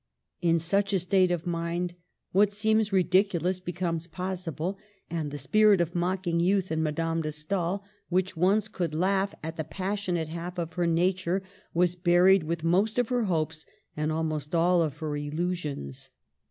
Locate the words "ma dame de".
6.81-7.31